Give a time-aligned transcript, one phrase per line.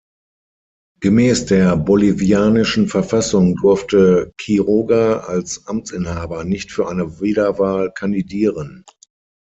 [0.99, 8.83] Gemäß der bolivianischen Verfassung durfte Quiroga als Amtsinhaber nicht für eine Wiederwahl kandidieren.